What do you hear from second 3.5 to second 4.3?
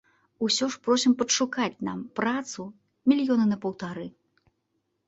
на паўтары.